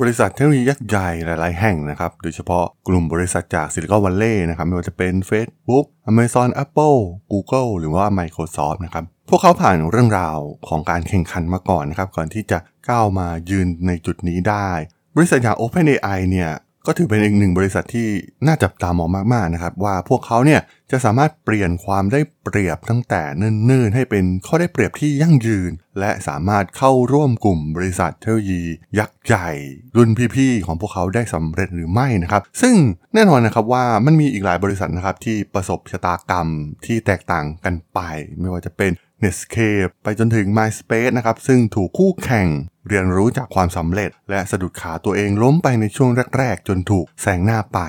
[0.00, 6.98] บริษัทเทคโนโลยียักษ์ใหญ่หลาย ๆ แห่งนะครับ โดยเฉพาะกลุ่มบริษัทจากซิลิคอนวัลเลย์นะครับ ไม่ว่าจะเป็น Facebook Amazon Apple
[7.32, 10.38] Google หรือว่า Microsoft นะครับ พวกเขาผ่านเรื่องราว
[10.68, 12.58] ของการแข่งขันมาก่อนนะครับ ก่อนที่จะ
[12.88, 14.70] ก้าวมายืนในจุดนี้ได้
[15.16, 16.50] บริษัทอย่าง OpenAI เนี่ย
[16.90, 18.08] ก็ถือเป็นอีกหนึ่งบริษัทที่
[18.46, 20.60] น่าจับตามองมากๆนะครับ ว่าพวกเขาเนี่ย
[20.90, 28.62] จะสามารถเปลี่ยนความได้เปรียบตั้งแต่เนิ่นๆ ให้เป็นข้อได้เปรียบที่ยั่งยืน และสามารถเข้าร่วมกลุ่มบริษัทเทคโนโลยี
[28.98, 29.48] ยักษ์ใหญ่
[29.96, 32.74] รุ่นพี่ๆของพวกเขาได้สำเร็จหรือไม่นะครับ ซึ่ง
[33.14, 36.48] แน่นอนนะครับว่ามันมีอีกหลายบริษัทนะครับที่ประสบชะตากรรม
[36.86, 38.00] ที่แตกต่างกันไป
[38.40, 42.48] ไม่ว่าจะเป็น Netscape ไปจนถึง MySpace นะครับ ซึ่งถูกคู่แข่ง
[42.88, 47.80] เรียนรู้จากความสำเร็จ และสะดุดขาตัวเองล้มไปในช่วงแรก ๆ จนถูกแซงหน้าไป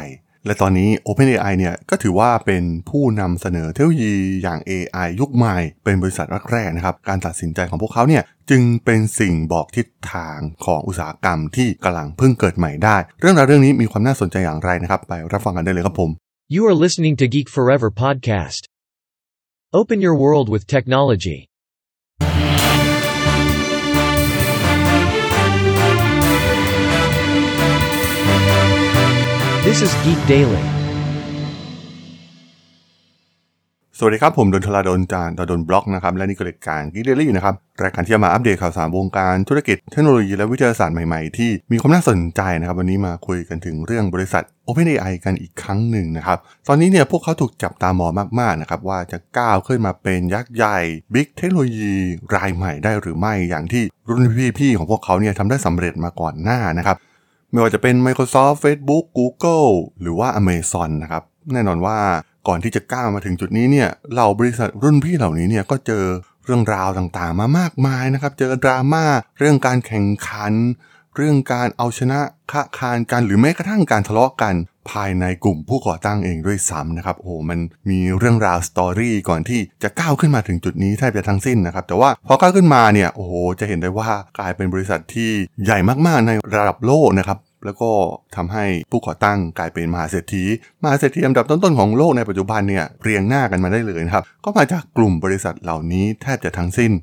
[0.45, 16.09] และตอนนี้ OpenAI เนี่ยก็ถือว่าเป็นผู้นำเสนอเทคโนโลยีอย่าง AI ยุคใหม่ เป็นบริษัทแรกๆนะครับ การตัดสินใจของพวกเขาเนี่ยจึงเป็นสิ่งบอกทิศทางของอุตสาหกรรมที่กำลังเพิ่งเกิดใหม่ได้ เรื่องราวเรื่องนี้มีความน่าสนใจอย่างไรนะครับ ไปรับฟังกันได้เลยครับผม
[16.55, 18.68] You are listening to Geek Forever podcast.
[19.71, 21.47] Open your world with technology.
[29.63, 30.78] This is Geek Daily.
[34.01, 50.77] สวัสดีครับ ผมดนทลาดนจากดนบล็อกนะครับ และนี่ก็รายการกิเดลี่นะครับ รายการที่จะมาอัปเดตข่าวสารวงการธุรกิจเทคโนโลยีและวิทยาศาสตร์ใหม่ๆ ที่มีความน่าสนใจนะครับ วันนี้มาคุยกันถึงเรื่องบริษัท OpenAI กันอีกครั้งหนึ่งนะครับ ตอนนี้เนี่ยพวกเขาถูกจับตามองมากๆนะครับว่าจะก้าวขึ้นมาเป็นยักษ์ใหญ่
[51.13, 51.95] บิ๊กเทคโนโลยี
[52.35, 54.25] รายใหม่ได้หรือไม่อย่างที่รุ่น
[54.59, 56.97] พี่ๆของพวกเขาเนี่ยทำได้สำเร็จมาก่อนหน้านะครับ
[57.51, 61.97] ไม่ว่าจะเป็น Microsoft Facebook Google หรือว่า Amazon นะครับแน่นอนว่า
[62.47, 66.05] ก่อนที่จะก้าวมาถึงจุดนี้เนี่ยเหล่าบริษัทรุ่นพี่เหล่านี้เนี่ยก็เจอ
[66.45, 69.05] เรื่องราวต่างๆ มามากมายนะครับ เจอดราม่า
[69.39, 70.53] เรื่องการแข่งขัน
[71.15, 72.19] เรื่องการเอาชนะ
[72.51, 74.55] ค้าคานกันหรือแม้กระทั่งการทะเลาะกัน
[74.91, 85.29] ภายในกลุ่มผู้ก่อตั้งเองด้วยซ้ำนะครับโอ้มันมีเรื่องราวสตอรี่ก่อนที่จะก้าวขึ้นมาถึงจุดนี้แทบจะทั้งสิ้นนะครับ แต่ว่าพอก้าวขึ้นมาเนี่ยโอ้โหจะเห็นได้ว่ากลายเป็นบริษัทที่
[85.63, 85.77] ใหญ่
[86.07, 87.89] มากๆในระดับโลกนะครับ แล้วก็
[88.35, 90.43] ทำให้ผู้ก่อตั้งกลายเป็นมหาเศรษฐี
[90.81, 96.93] มหาเศรษฐีอันดับต้นๆของโลกในปัจจุบันเนี่ยเรียงหน้ากันมาได้เลยนะครับ ก็มาจากกลุ่มบริษัทเหล่านี้แทบจะทั้งสิ้น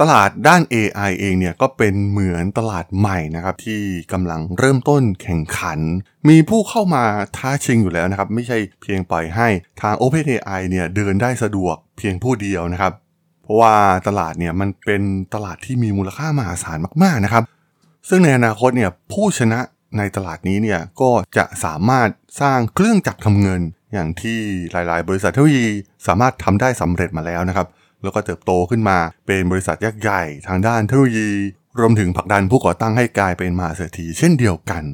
[0.00, 3.80] ตลาดด้าน AI เองเนี่ยก็เป็นเหมือนตลาดใหม่นะครับที่
[4.12, 5.78] กำลังเริ่มต้นแข่งขัน
[6.28, 7.04] มีผู้เข้ามา
[7.36, 9.48] ท้าชิงอยู่แล้วนะครับ ไม่ใช่เพียงปล่อยให้
[9.80, 12.92] ทาง OpenAI เนี่ยเดินได้สะดวกเพียงผู้เดียวนะครับ
[13.42, 13.74] เพราะว่า
[14.08, 15.02] ตลาดเนี่ยมันเป็น
[15.34, 17.44] ตลาดที่มีมูลค่ามหาศาลมากๆนะครับ
[18.08, 19.60] ซึ่งในอนาคตเนี่ยผู้ชนะ
[19.98, 22.08] ในตลาดนี้เนี่ยก็จะสามารถ
[22.40, 23.60] สร้างเครื่องจักรทำเงิน
[23.92, 24.38] อย่างที่
[24.72, 25.66] หลาย ๆ บริษัทเทคโนโลยี
[26.06, 27.66] สามารถทำได้สำเร็จมาแล้วนะครับ
[28.02, 31.28] แล้วก็เติบโตขึ้นมาเป็นบริษัทยักษ์ใหญ่ทางด้านเทคโนโลยี
[31.78, 34.84] รวมถึงผลักดันผู้ก่อตั้งให้กลายเป็นมหาเศรษฐีเช่นเดียวกัน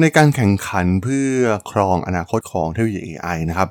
[0.00, 1.32] ในการแข่งขันเพื่อ
[1.70, 3.68] ครองอนาคตของเทคโนโลยี AI นะครับ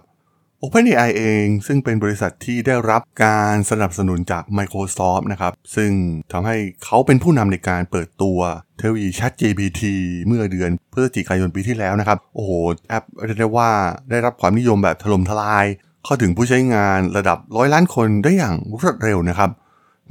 [0.67, 5.91] OpenAI เอง ซึ่งเป็นบริษัทที่ได้รับการสนับสนุนจาก Microsoft นะครับ ซึ่ง
[6.31, 8.39] ทำให้เขาเป็นผู้นำในการเปิดตัว
[8.77, 9.81] เทคโนโลยี ChatGPT
[10.25, 12.51] เมื่อเดือนพฤศจิกายนปีที่แล้วนะครับ โอ้โห
[12.89, 13.71] แอปเรียกได้ว่า
[14.09, 15.65] ได้รับความนิยมแบบถล่มทลาย
[16.05, 19.49] เข้าถึงผู้ใช้งานระดับร้อยล้านคนได้อย่างรวดเร็วนะครับ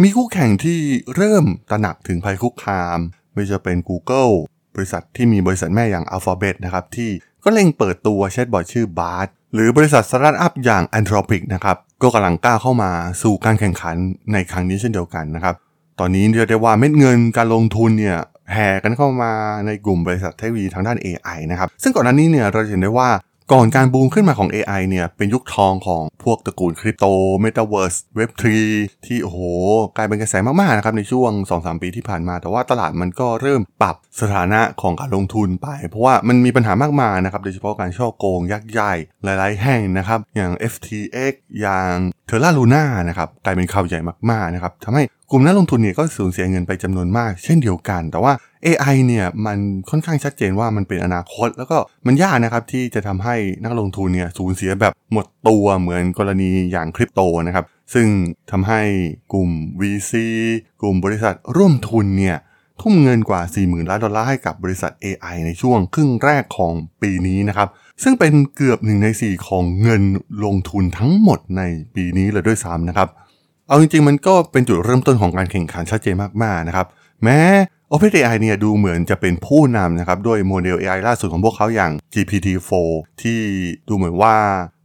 [0.02, 0.78] มีคู่แข่งที่
[1.16, 2.98] เริ่มตระหนักถึงภัยคุกคาม
[3.32, 4.32] ไม่ว่าจะเป็น Google
[4.74, 7.10] บริษัทที่มีบริษัทแม่อย่าง Alphabet นะครับที่
[7.44, 12.90] ก็เร่งเปิดตัวแชทบอทชื่อ Bard หรือบริษัทสตาร์ทอัพอย่าง Anthropic นะครับก็กำลังก้าวเข้ามา
[13.22, 13.96] สู่การแข่งขัน
[14.32, 15.54] ในครั้งนี้เช่นเดียวกันนะครับ
[16.00, 18.18] ตอนนี้เรียกได้ว่าเม็ดเงินการลงทุนเนี่ย
[18.52, 19.32] แห่กันเข้ามา
[19.66, 23.08] ในกลุ่มบริษัทเทคโนโลยีทางด้าน AI นะครับ ซึ่งก่อนหน้านี้เนี่ยเราเห็นได้ว่า
[23.52, 27.06] ก่อนการบูมขึ้นมาของ AI เนี่ยเป็นยุคทองของพวกตระกูลคริปโต
[27.44, 28.44] Metaverse Web3
[29.06, 29.38] ที่โอ้โห
[29.96, 38.92] กลายเป็นกระแสมากๆนะครับในช่วง 2-3 ปีที่ผ่านมา แต่ว่าตลาดมันก็เริ่มปรับสถานะของการลงทุนไป เพราะว่ามันมีปัญหามากมายนะครับ โดยเฉพาะการช่อโกงยักษ์ใหญ่
[39.24, 41.94] หลายๆ แห่งนะครับ อย่าง FTX อย่าง
[42.28, 44.00] Terra Luna นะครับกลายเป็นข่าวใหญ่
[44.30, 48.32] มากๆนะครับทำให้กลุ่มนักลงทุนเนี่ยก็สูญเสียเงินไปจำนวนมาก เช่นเดียวกัน แต่ว่า
[48.66, 49.58] AI เนี่ยมัน
[49.90, 58.06] ค่อนข้างชัดเจนว่ามันเป็นอนาคต แล้วก็มันยากนะครับที่จะทำให้นักลงทุนเนี่ยสูญเสียแบบหมดตัวเหมือนกรณีอย่างคริปโตนะครับซึ่ง
[58.50, 58.80] ทำให้
[59.32, 59.50] กลุ่ม
[59.80, 60.12] VC
[60.80, 62.36] กลุ่มบริษัทร่วมทุนเนี่ย
[62.82, 66.72] ทุ่มเงินกว่า 40,000 ล้านดอลลาร์ให้กับบริษัท AI ในช่วงครึ่งแรกของ
[67.02, 67.68] ปีนี้นะครับ
[68.02, 70.02] ซึ่งเป็นเกือบ1ใน 4 ของเงิน
[70.44, 71.62] ลงทุนทั้งหมดใน
[71.94, 73.08] ปีนี้เลยด้วยซ้ำนะครับ
[73.68, 76.86] เอาจริงๆ มันก็เป็นจุดเริ่มต้นของการแข่งขันชัดเจนมากๆนะครับ
[77.24, 77.40] แม้
[77.96, 82.72] OpenAI เนี่ยดูเหมือนจะเป็นผู้นำนะครับด้วยโมเดล AI ล่าสุดของพวกเขาอย่าง GPT-4
[83.22, 83.40] ที่
[83.88, 84.36] ดูเหมือนว่า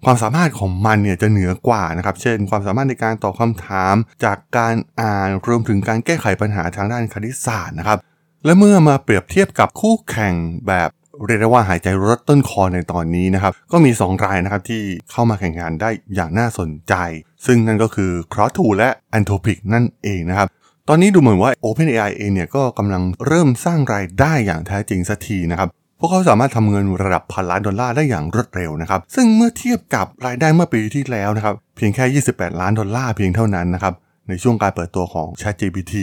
[0.06, 7.98] ความสามารถของมันเนี่ยจะเหนือกว่านะครับ เช่น ความสามารถในการตอบคำถามจากการอ่านรวมถึงการแก้ไขปัญหาทางด้านคณิตศาสตร์นะครับ
[8.46, 10.34] และเมื่อมาเปรียบเทียบกับคู่แข่ง
[10.68, 10.90] แบบ
[11.26, 16.94] เรียกได้ว่าหายใจรถต้นคอในตอนนี้นะครับ ก็มี 2 รายนะครับที่เข้ามาแข่งขันได้อย่างน่าสนใจ
[17.46, 20.48] ซึ่งนั่นก็คือ Cross2 และ Anthropic นั่นเองนะครับ
[20.92, 25.70] ตอนนี้ดูเหมือนว่า OpenAI เองเนี่ยก็กำลังเริ่มสร้างรายได้อย่างแท้จริงสักทีนะครับ
[26.00, 33.94] พวกเขาสามารถทำเงินระดับพันล้านดอลลาร์ได้อย่างรวดเร็วนะครับ ซึ่งเมื่อเทียบกับรายได้เมื่อปีที่แล้วนะครับ เพียงแค่ 28 ล้านดอลลาร์เพียงเท่านั้นนะครับ
[34.30, 35.94] ในช่วงการเปิดตัวของ ChatGPT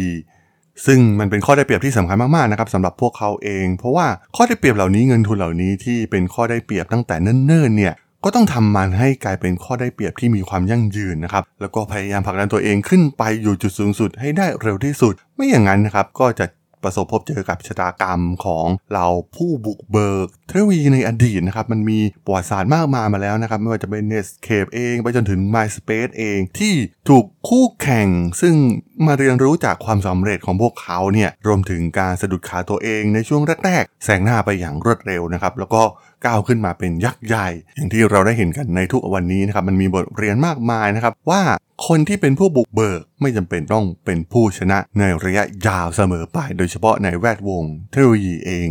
[0.87, 4.07] ซึ่งมันเป็นข้อได้เปรียบที่สำคัญมากๆนะครับสำหรับพวกเขาเอง เพราะว่า
[4.37, 7.95] ข้อได้เปรียบเหล่านี้เงินทุนเหล่านี้ที่เป็นข้อได้เปรียบตั้งแต่เนิ่นๆเนี่ย
[8.29, 16.47] ก็ต้องทำมันให้กลายเป็นข้อได้เปรียบที่มีความยั่งยืนนะครับ แล้วก็พยายามผลักดันตัวเองขึ้นไปอยู่จุดสูงสุดให้ได้เร็วที่สุด ไม่อย่างนั้นนะครับก็จะ
[16.83, 26.75] ประสบพบเจอกับชะตากรรมของเราผู้บุกเบิกเทคโนโลยีในอดีตนะครับ มันมีประวัติศาสตร์มากมายมาแล้วนะครับ ไม่ว่าจะเป็น Netscape เอง ไปจนถึง MySpace เอง ที่
[27.09, 28.09] ถูกคู่แข่ง
[28.41, 28.55] ซึ่ง
[29.07, 35.83] มาเรียนรู้จากความสำเร็จของพวกเขาเนี่ยรวมถึงการสะดุดขาตัวเองในช่วงแรก ๆแซงหน้าไปอย่างรวดเร็วนะครับ แล้วก็
[36.25, 41.43] ก้าวขึ้นมาเป็นยักษ์ใหญ่ อย่างที่เราได้เห็นกันในทุกวันนี้นะครับมันมีบทเรียนมากมายนะครับว่า
[41.87, 48.69] คนที่เป็นผู้บุกเบิกไม่จำเป็นต้องเป็นผู้ชนะในระยะยาวเสมอไป โดยเฉพาะในแวดวงเทคโนโลยีเอง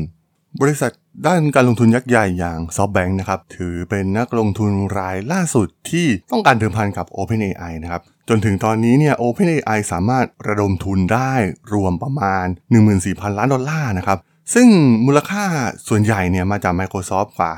[0.62, 0.92] บริษัท
[1.28, 11.34] ด้านการลงทุนยักษ์ใหญ่อย่าง SoftBank นะครับถือเป็นนักลงทุนรายล่าสุดที่ต้องการเดิมพันกับ OpenAI นะครับจนถึงตอนนี้เนี่ย OpenAI สามารถระดมทุนได้
[11.74, 12.46] รวมประมาณ
[12.92, 14.18] 14,000 ล้านดอลลาร์นะครับ
[14.54, 14.68] ซึ่ง
[15.06, 15.44] มูลค่า
[15.88, 17.52] ส่วนใหญ่เนี่ยมาจาก Microsoft กว่า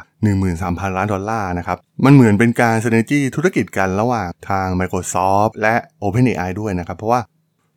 [0.46, 7.22] 13,000 ล้านดอลลาร์นะครับ มันเหมือนเป็นการ synergy ธุรกิจกันระหว่างทาง Microsoft และ OpenAI ด้วยนะครับ เพราะว่า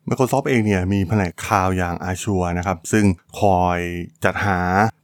[0.09, 3.05] Microsoft เองเนี่ยมีแผนกข่าวอย่าง Azure นะครับ ซึ่ง
[3.39, 3.79] คอย
[4.25, 4.59] จัดหา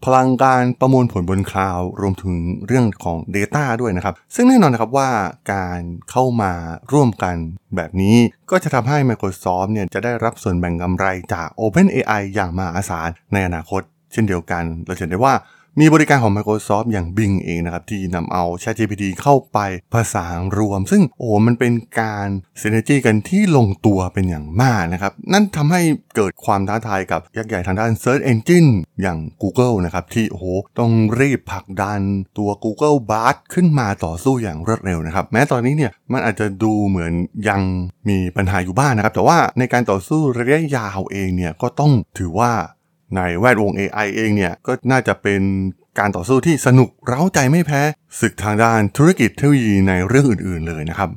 [0.05, 2.35] พลังการประมวลผลบนคลาวรวมถึง
[2.67, 5.09] เรื่องของ Data ด้วยนะครับ ซึ่งแน่นอนนะครับว่า
[5.53, 5.79] การ
[6.11, 6.53] เข้ามา
[6.93, 7.35] ร่วมกัน
[7.75, 8.17] แบบนี้
[8.51, 13.81] ก็จะทำให้ Microsoft เนี่ยจะได้รับส่วนแบ่งกำไรจาก OpenAI อย่างมหาศาลในอนาคต
[14.17, 15.35] ช่นเดียวกัน เราเห็นได้ว่า
[15.81, 19.59] มีบริการของ Microsoft อย่าง Bing เองนะครับ ที่นำเอา ChatGPT เข้าไป
[19.93, 22.27] ผสานรวม ซึ่งโอ้มันเป็นการ
[22.59, 25.81] เซนเจ y กันที่ลงตัวเป็นอย่างมากนะครับ นั่นทำให้
[26.15, 28.69] เกิดความท้าทายกับยักษ์ใหญ่ทางด้าน Search Engine
[29.01, 30.45] อย่าง Google นะครับ ที่โอ้โห
[30.79, 32.01] ต้องรีบผลักดัน
[32.37, 37.13] ตัว Google Bard ขึ้นมาต่อสู้อย่างรวดเร็วนะครับ แม้ตอนนี้เนี่ยมันอาจจะดูเหมือน
[37.49, 37.61] ยัง
[38.09, 42.51] มีปัญหาอยู่บ้างนนะครับ แต่ว่าในการต่อสู้ระยะยาวเองเนี่ยก็ต้องถือว่า
[43.15, 45.41] ในแวดวง AI เองเนี่ยก็น่าจะเป็น
[45.99, 47.81] การต่อสู้ที่สนุกเร้าใจไม่แพ้
[48.19, 51.09] ศึกทางด้านธุรกิจเทคโนโลยีในเรื่องอื่นๆเลยนะครับ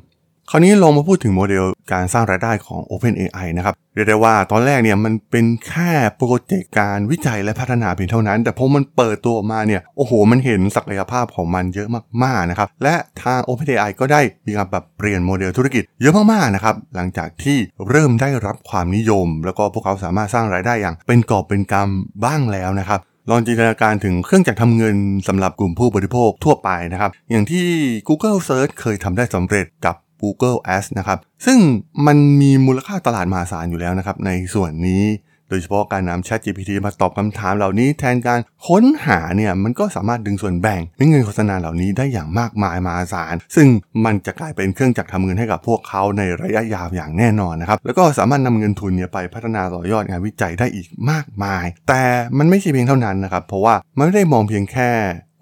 [0.53, 11.89] คราวนี้ลองมาพูดถึงโมเดลการสร้างรายได้ของ OpenAI นะครับ เรียกได้ว่าตอนแรกเนี่ยมันเป็นแค่โปรเจกต์การวิจัยและพัฒนาเพียงเท่านั้น แต่พอมันเปิดตัวออกมาเนี่ย โอ้โห มันเห็นศักยภาพของมันเยอะ
[12.23, 17.59] มากๆนะครับ และทาง OpenAI ก็ได้มีการปรับเปลี่ยนโมเดลธุรกิจเยอะมากๆนะครับ หลังจากที่
[17.89, 23.01] เริ่มได้รับความนิยม แล้วก็พวกเขาสามารถสร้างรายได้อย่าง เป็นกอบเป็นกำบ้างแล้วนะครับ
[23.31, 24.97] ลองจินตนาการถึงเครื่องจักรทำเงิน
[25.29, 27.67] สำหรับกลุ่มผู้บริโภคทั่วไปนะครับ อย่างที่
[28.09, 31.59] Google Search เคยทำได้สำเร็จกับ Google Ads นะครับ ซึ่ง
[32.07, 35.05] มันมีมูลค่าตลาดมหาศาลอยู่แล้วนะครับ ในส่วนนี้
[35.53, 40.81] โดยเฉพาะการนำ Chat GPT มาตอบคำถามเหล่านี้แทนการค้นหาเนี่ยมันก็สามารถดึงส่วนแบ่ง
[41.11, 43.69] เงินโฆษณาเหล่านี้ได้อย่างมากมายมหาศาลซึ่ง
[44.05, 52.03] มันจะกลายเป็นเครื่องจักรทำเงินให้กับพวกเขาในระยะยาวอย่างแน่นอนนะครับแล้วก็สามารถนำเงินทุนเนี่ยไปพัฒนาต่อยอดงานวิจัยได้อีกมากมาย แต่
[52.39, 54.91] มันไม่ใช่เพียงเท่านั้นนะครับเพราะว่ามันไม่ได้มองเพียงแค่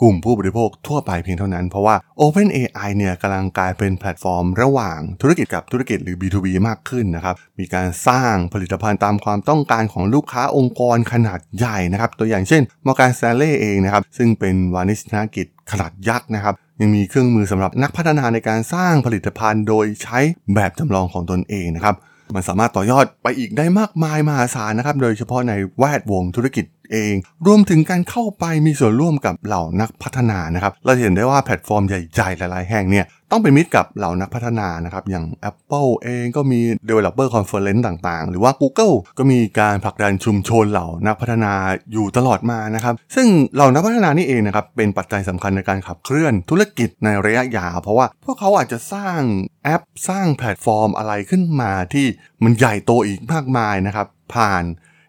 [0.03, 20.19] กลุ่มผู้บริโภคทั่วไปเพียงเท่านั้น เพราะว่า OpenAI เนี่ยกำลังกลายเป็นแพลตฟอร์มระหว่างธุรกิจกับธุรกิจหรือ B2B มากขึ้นนะครับ มีการสร้างผลิตภัณฑ์ตามความต้องการของลูกค้าองค์กรขนาดใหญ่นะครับ ตัวอย่างเช่น Morgan Stanley เองนะครับ ซึ่งเป็นวานิชธนกิจขนาดยักษ์นะครับยังมีเครื่องมือสำหรับนักพัฒนาในการสร้างผลิตภัณฑ์โดยใช้
[20.55, 21.97] แบบจำลองของตนเองนะครับ
[22.35, 27.15] มันสามารถต่อยอดไปอีกได้มากมายมหาศาลนะครับ โดยเฉพาะในแวดวงธุรกิจเอง
[27.47, 41.53] รวมถึงการเข้าไปมีส่วนร่วมกับเหล่านักพัฒนานะครับ เราเห็นได้ว่าแพลตฟอร์มใหญ่ๆหลายๆแห่งเนี่ย ต้องเป็นมิตรกับเหล่านักพัฒนานะครับ อย่าง Apple เองก็มี Developer Conference ต่างๆ หรือว่า Google ก็มีการผลักดันชุมชนเหล่านักพัฒนา
[41.93, 49.21] อยู่ตลอดมานะครับ ซึ่งเหล่านักพัฒนานี่เองนะครับ เป็นปัจจัยสำคัญในการขับเคลื่อนธุรกิจในระยะยาว เพราะว่าพวกเขาอาจจะสร้าง
[49.65, 52.07] แอปสร้างแพลตฟอร์มอะไรขึ้นมาที่
[52.45, 54.65] มันใหญ่โตอีกมากมายนะครับ ผ่าน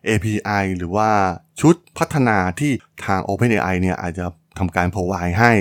[0.10, 1.10] API หรือว่า
[1.62, 2.72] ชุดพัฒนาที่
[3.06, 4.26] ทาง OpenAI เนี่ยอาจจะ
[4.58, 5.54] ทำการ provide ให้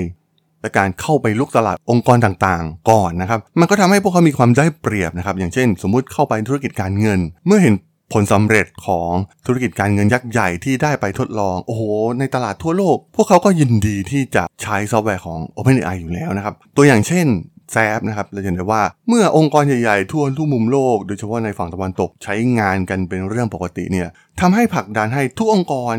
[0.62, 7.74] และการเข้าไปลุกตลาดองค์กรต่างๆ ก่อนนะครับมันก็ทำให้พวกเขามีความได้เปรียบนะครับอย่างเช่น สมมุติเข้าไปธุรกิจการเงิน เมื่อเห็น
[8.12, 9.10] ผลสำเร็จของ
[9.46, 11.82] ธุรกิจการเงินยักษ์ใหญ่ที่ได้ไปทดลอง โอ้โห
[12.18, 17.26] ในตลาดทั่วโลก พวกเขาก็ยินดีที่จะใช้ซอฟต์แวร์ของ OpenAI อยู่แล้วนะครับ ตัวอย่างเช่น
[17.72, 24.08] SAP นะครับเราเห็นได้ว่าเมื่อองค์กรใหญ่ๆ ทั่วทุกมุมโลก โดยเฉพาะในฝั่งตะวันตกใช้งานกันเป็นเรื่องปกติเนี่ย
[24.40, 25.94] ทำให้ผลักดันให้ทุกองค์กร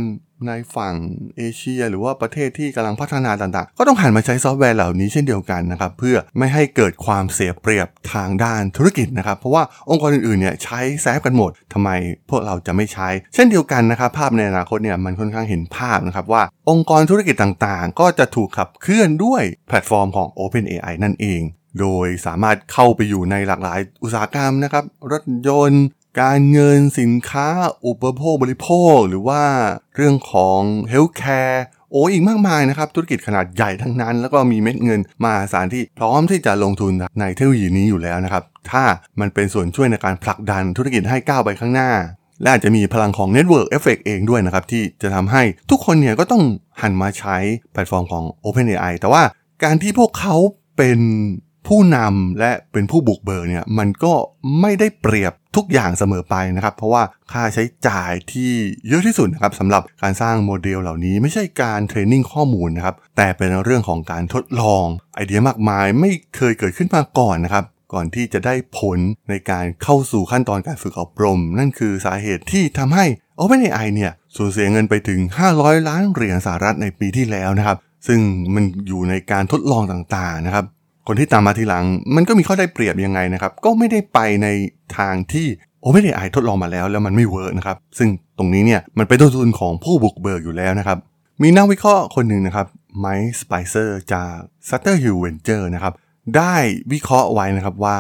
[0.48, 0.96] ในฝั่ง
[1.38, 11.90] เอเชีย หรือว่าประเทศที่กำลังพัฒนาต่างๆ ก็ต้องหันมาใช้ซอฟต์แวร์เหล่านี้เช่นเดียวกันนะครับ เพื่อไม่ให้เกิดความเสียเปรียบทางด้านธุรกิจนะครับ เพราะว่าองค์กรอื่นๆเนี่ยใช้ SAP กันหมดทำไม
[12.30, 21.44] พวกเราจะไม่ใช้ เช่นเดียวกันนะครับ ภาพในอนาคตเนี่ยมันค่อนข้างเห็นภาพนะครับว่าองค์กรธุรกิจต่างๆ ก็จะถูกขับเคลื่อนด้วยแพลตฟอร์มของ OpenAI นั่นเอง
[21.80, 25.86] โดยสามารถเข้าไปอยู่ในหลากหลายอุตสาหกรรมนะครับ รถยนต์
[26.22, 27.48] การเงินสินค้า
[27.86, 29.44] อุปโภคบริโภค หรือว่า
[29.96, 38.84] เรื่องของเฮลท์แคร์โอ้อีกมากมายนะครับ ธุรกิจขนาดใหญ่ทั้งนั้น แล้วก็มีเม็ดเงินมหาศาลที่พร้อมที่จะลงทุนในเทคโนโลยีนี้อยู่แล้วนะครับ ถ้า
[39.20, 41.92] มันเป็นส่วนช่วยในการผลักดันธุรกิจให้ก้าวไปข้างหน้า
[42.42, 46.44] และอาจจะมีพลังของ Network Effect เองด้วยนะครับ ที่จะทำให้ทุกคนเนี่ยก็ต้อง
[46.82, 47.38] หันมาใช้
[47.72, 49.24] แพลตฟอร์มของ OpenAI แต่ว่า
[49.64, 50.36] การที่พวกเขา
[50.78, 51.00] เป็น
[51.68, 54.14] ผู้นำและเป็นผู้บุกเบิกเนี่ยมันก็
[54.62, 58.52] ไม่ได้เปรียบทุกอย่างเสมอไปนะครับ เพราะว่าค่าใช้จ่ายที่
[58.88, 64.86] เยอะที่สุดนะครับสำหรับการสร้างโมเดลเหล่านี้ไม่ใช่การ training ข้อมูลนะครับแต่เป็นเรื่องของการทดลอง
[65.16, 69.00] ไอเดียมากมายไม่เคยเกิดขึ้นมาก่อนนะครับก่อนที่จะได้ผล
[69.30, 73.06] ในการเข้าสู่ขั้นตอนการฝึกอบรม นั่นคือสาเหตุที่ทำให้
[73.40, 75.20] OpenAI เนี่ยสูญเสียเงินไปถึง
[75.54, 78.20] 500 ล้านเหรียญสหรัฐในปีที่แล้วนะครับ ซึ่ง
[78.56, 80.66] มันอยู่ในการทดลองต่างๆนะครับ
[81.08, 84.48] คนที่ตามมาทีหลัง มันก็มีข้อได้เปรียบยังไงนะครับ ก็ไม่ได้ไปใน
[84.98, 85.48] ทางที่
[85.84, 90.98] OpenAI ทดลองมาแล้วแล้วมันไม่ work นะครับ ซึ่งตรงนี้เนี่ยมันเป็นต้นทุนของผู้บุกเบิกอยู่แล้วนะครับ
[91.42, 92.68] มีนักวิเคราะห์คนหนึ่งนะครับ
[93.00, 94.34] Mike Speiser จาก
[94.70, 95.94] Sutter Hill Venture นะครับ
[96.38, 96.56] ได้
[96.92, 97.98] วิเคราะห์ไว้นะครับว่า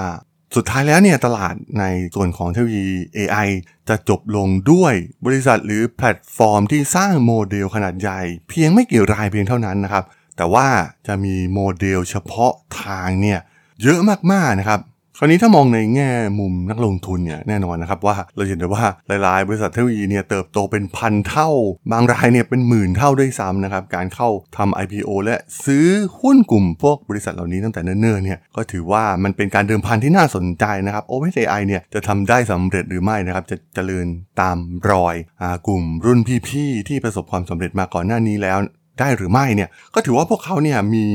[0.55, 1.83] สุดท้ายแล้วเนี่ยตลาดใน
[2.15, 2.87] ส่วนของเทคโนโลยี
[3.17, 3.47] AI
[3.89, 4.93] จะจบลงด้วย
[5.25, 10.03] บริษัทหรือแพลตฟอร์มที่สร้างโมเดลขนาดใหญ่ เพียงไม่กี่รายเพียงเท่านั้นนะครับ
[10.39, 10.67] แต่ว่า
[11.07, 13.39] จะมีโมเดลเฉพาะทางเนี่ย
[13.83, 13.99] เยอะ
[14.31, 14.81] มากๆนะครับ
[15.17, 21.49] คราวนี้ถ้ามองในแง่มุมนักลงทุนเนี่ยแน่นอนนะครับว่าเราเห็นได้ว่าหลาย ๆ บริษัทเทคโนโลยีเนี่ยเติบโตเป็นพันเท่า
[21.91, 25.87] บางรายเนี่ยเป็นหมื่นเท่าด้วยซ้ำนะครับการเข้าทำ IPO และซื้อ
[26.21, 34.07] หุ้นกลุ่มพวกบริษัทเหล่านี้ตั้งแต่เนิ่น ๆ เนี่ยก็ถือว่ามันเป็นการเดิมพันที่น่าสนใจนะครับ OpenAI เนี่ยจะทำได้สำเร็จหรือไม่นะครับจะเจริญ
[34.41, 34.57] ตาม
[34.91, 38.59] รอยอกลุ่มรุ่นพี่ ๆ ที่ประสบความสำเร็จมาก่อนหน้านี้แล้ว
[38.99, 41.05] ได้หรือไม่เนี่ยก็ถือว่าพวกเขาเนี่ยมี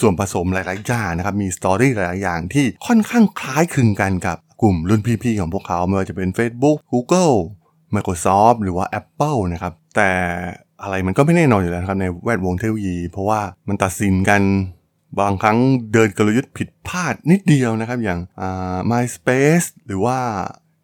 [0.00, 7.34] ส่วนผสมหลายๆอย่างนะครับมีสตอรี่หลาย ๆ อย่างที่ค่อนข้างคล้ายคลึงกันกับกลุ่มรุ่นพี่ๆของพวกเขาไม่ว่าจะเป็น Facebook Google
[7.94, 10.10] Microsoft หรือว่า Apple นะครับแต่
[10.82, 14.42] อะไรมันก็ไม่แน่นอนอยู่แล้วนะครับในแวดวงเทคโนโลยี เพราะว่ามันตัดสินกัน
[15.20, 15.58] บางครั้ง
[15.92, 18.18] เดินกลยุทธ์ผิดพลาดนิดเดียวนะครับอย่าง
[18.90, 20.16] MySpace หรือว่า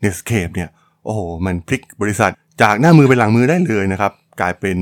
[0.03, 0.71] Netscape เนี่ย
[1.05, 2.31] โอ้โหมันพลิกบริษัท
[2.63, 4.77] จากหน้ามือไปหลังมือได้เลยนะครับกลายเป็น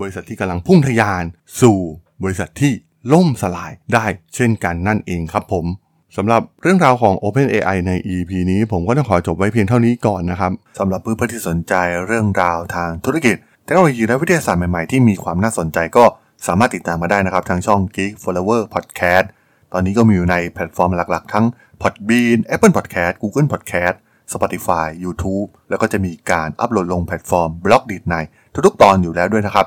[0.00, 1.24] บริษัทที่กำลังพุ่งทะยาน
[1.60, 1.78] สู่
[2.22, 2.72] บริษัทที่
[3.12, 5.66] ล่มสลายได้เช่นกันนั่นเองครับผม
[6.16, 11.74] สำหรับเรื่องราวของ OpenAI ใน EP นี้ผมก็ต้องขอจบไว้เพียงเท่านี้ก่อนนะครับสำหรับเพื่อนๆที่สนใจ
[12.06, 16.04] เรื่องราวทางธุรกิจเทคโนโลยีและวิทยาศาสตร์ใหม่ๆ ที่มีความน่าสนใจก็
[16.46, 19.26] สามารถติดตามมาได้นะครับ ทางช่อง Geek Forever Podcast
[19.72, 21.46] ตอนนี้ก็มีอยู่ในแพลตฟอร์มหลักๆ ทั้ง
[21.82, 23.96] Podbean Apple Podcast Google Podcast
[24.32, 28.16] Spotify YouTube แล้วก็จะมีการอัปโหลดลงแพลตฟอร์ม Blockdit ใน
[28.66, 29.66] ทุกๆ ตอนอยู่แล้วด้วยนะครับ